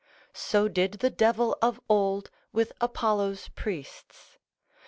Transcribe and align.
So 0.33 0.67
did 0.67 0.93
the 0.93 1.11
devil 1.11 1.59
of 1.61 1.79
old 1.87 2.31
with 2.51 2.73
Apollo's 2.81 3.49
priests. 3.49 4.39